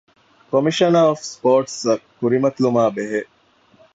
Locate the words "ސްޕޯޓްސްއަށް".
1.33-2.05